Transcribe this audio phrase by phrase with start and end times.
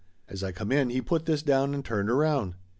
[0.27, 2.55] As I come in he put this down and turned around.